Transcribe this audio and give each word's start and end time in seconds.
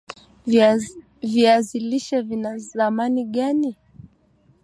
viazi 1.25 1.79
lishe 1.79 2.21
vina 2.27 2.51
thamani 2.59 3.23
gani 3.35 3.77